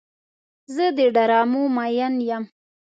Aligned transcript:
زه 0.75 0.85
د 0.97 0.99
ډرامو 1.15 1.63
مین 1.75 2.13
یم. 2.29 2.43